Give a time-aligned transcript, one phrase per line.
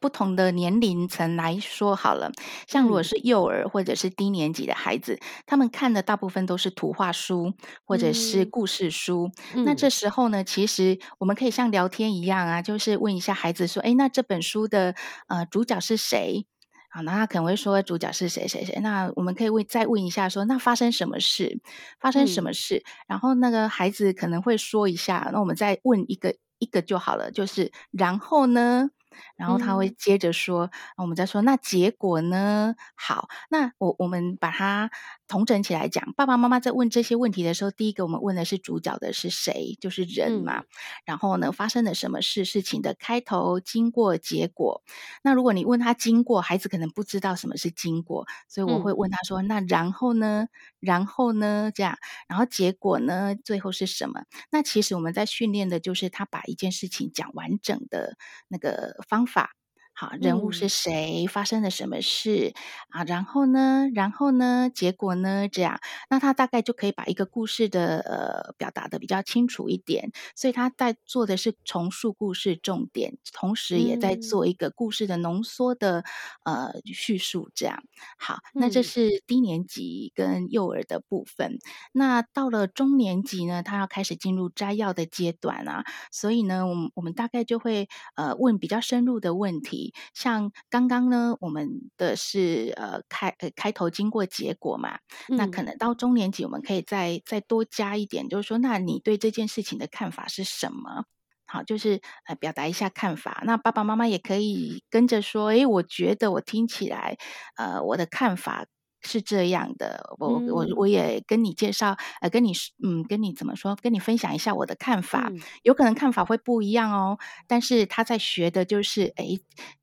[0.00, 2.32] 不同的年龄层来说好了，
[2.66, 7.52] 像如果是幼儿或者是低年级的孩子，他们看的大部分都是图画书
[7.84, 9.30] 或者是故事书。
[9.64, 14.94] 那这时候呢，其实我们可以像聊天一样啊，就是问一下孩子说：“哎，那这本书的
[15.28, 16.46] 呃主角是谁？”
[16.92, 18.80] 好，那他可能会说主角是谁谁谁。
[18.80, 21.60] 那我们可以问再问一下说：“那发生什么事？
[22.00, 28.90] 发生什么事？”然后那个孩子可能会说一下，那我们再问一个一个就好了，就是然后呢？
[29.36, 32.74] 然后他会接着说，我们再说那结果呢？
[32.94, 34.90] 好，那我我们把它
[35.30, 36.12] 统整起来讲。
[36.14, 40.64] 爸爸妈妈在问这些问题的时候，第一个我们问的是主角的是谁，就是人嘛。
[41.06, 42.44] 然后呢，发生了什么事？
[42.44, 44.82] 事情的开头、经过、结果。
[45.22, 50.48] 那如果你问他经过，孩子可能不知道什么是经过，所以我会问他说：“那然后呢？
[50.80, 51.70] 然后呢？
[51.74, 51.96] 这样，
[52.28, 53.36] 然后结果呢？
[53.44, 58.16] 最后是什么？”那其实我们在训练的就是他把一件事情讲完整的
[58.48, 58.80] 那个。
[59.08, 59.59] 方法。
[60.00, 61.26] 好，人物是谁？
[61.26, 62.54] 发生了什么事
[62.88, 63.04] 啊？
[63.04, 63.86] 然后呢？
[63.94, 64.70] 然后呢？
[64.74, 65.46] 结果呢？
[65.46, 70.10] 这样，那他大概就可以把一个故事的呃表达的比较清楚一点。
[70.34, 76.02] 所以他在做的是重述故事重点，同时也在做一个故事的浓缩的
[76.44, 77.50] 呃叙述。
[77.54, 77.82] 这样，
[78.16, 81.58] 好，那这是低年级跟幼儿的部分。
[81.92, 85.84] 那到了中年级呢，他要开始进入摘要的阶段啊。
[86.10, 89.89] 所以呢，我们我们大概就会呃问比较深入的问题。
[90.14, 101.04] 像刚刚呢，我们的是呃开呃开头经过结果嘛，那可能到中年级我们可以再再多加一点，就是说，那你对这件事情的看法是什么？
[101.46, 103.42] 好，就是呃表达一下看法。
[103.44, 107.16] 那爸爸妈妈也可以跟着说，诶，我觉得我听起来，
[107.56, 108.66] 呃，我的看法。
[109.02, 112.52] 是这样的，我我我也跟你介绍，呃，跟你
[112.84, 117.18] 嗯，跟你怎么说，跟你分享一下我的看法，有可能看法会不一样哦。
[117.46, 119.24] 但是他在学的就是，哎，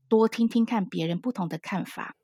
[0.07, 2.15] 多听听看别人不同的看法。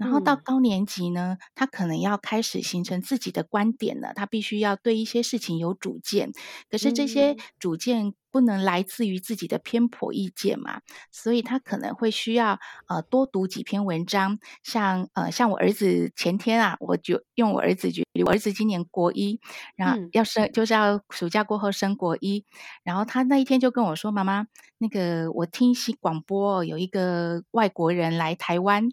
[0.00, 6.32] 然后到高年级呢，他可能要开始形成自己的观点了，他必须要对一些事情有主见。
[6.68, 8.14] 可是这些主见。
[8.32, 19.40] 不能来自于自己的偏颇意见嘛，所以他可能会需要呃多读几篇文章，像呃像我儿子前天啊，我就用我儿子举例，我儿子今年国一，
[19.74, 22.44] 然后要升就是要暑假过后升国一，
[22.84, 24.46] 然后他那一天就跟我说，妈妈，
[24.78, 28.90] 那个我听新广播有一个外国人来台湾，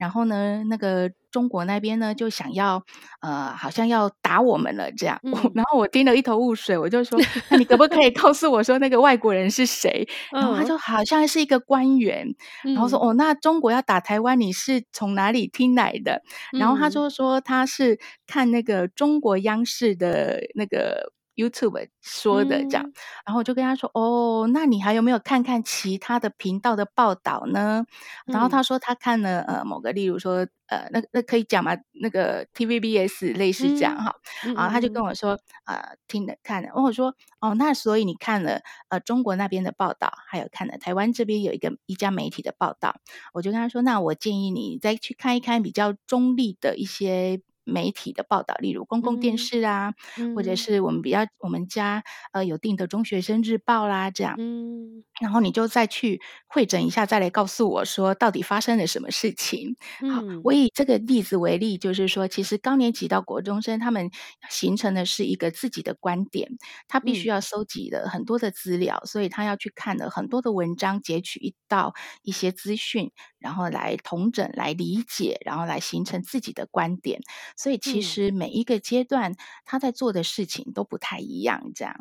[0.00, 1.08] 然后呢那个。
[1.30, 2.82] 中国那边呢，就想要，
[3.20, 5.16] 呃，好像要打我们了这样。
[5.54, 7.16] 然后我听了一头雾水，我就说
[7.50, 12.34] ：“那你可不可以 告诉我说那个外国人是谁？”然后他就好像是一个官员，
[12.64, 16.20] 然后说：“哦，那中国要打台湾，你是从哪里听来的？”
[16.58, 21.12] 然后他就说他是看那个中国央视的那个。
[21.48, 22.92] YouTube 说的这样，
[23.24, 27.84] 然后我就跟他说：“哦，那你还有没有看看其他的频道的报道呢？”
[28.26, 31.76] 然后他说他看了呃某个，例如说呃那那可以讲吗？
[31.92, 34.14] 那个 TVBS 类似这样哈，
[34.54, 42.94] 然后他就跟我说呃听了看了，然后我说哦那所以你看了呃中国那边的报道，还有看了台湾这边有一个一家媒体的报道，
[43.32, 47.40] 我就跟他说那我建议你再去看一看比较中立的一些。
[47.70, 49.94] 媒体的报道，例如公共电视啊，
[50.34, 59.76] 或者是我们比较我们家呃有订的中学生日报啦，这样，嗯，然后你就再去会诊一下，再来告诉我说到底发生了什么事情。
[60.00, 64.10] 好，我以这个例子为例，就是说，其实高年级到国中生，他们
[64.48, 66.50] 形成的是一个自己的观点，
[66.88, 77.20] 他必须要收集了很多的资料，所以他要去看了很多的文章，截取一到一些资讯，然后来同整、来理解，然后来形成自己的观点。
[77.56, 79.34] 所以其实每一个阶段
[79.64, 81.94] 他在做的事情都不太一样，这样。